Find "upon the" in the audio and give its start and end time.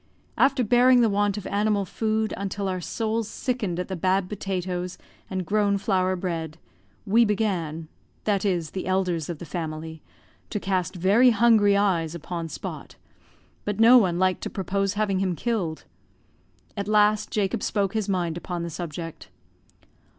18.37-18.71